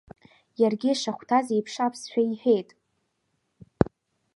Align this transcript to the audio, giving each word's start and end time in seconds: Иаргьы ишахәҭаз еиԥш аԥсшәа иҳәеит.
Иаргьы 0.61 0.89
ишахәҭаз 0.93 1.47
еиԥш 1.55 1.75
аԥсшәа 1.85 2.21
иҳәеит. 2.23 2.69